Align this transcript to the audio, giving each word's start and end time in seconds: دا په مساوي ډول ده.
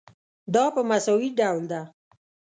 دا 0.53 0.65
په 0.75 0.81
مساوي 0.89 1.29
ډول 1.39 1.63
ده. 1.71 1.81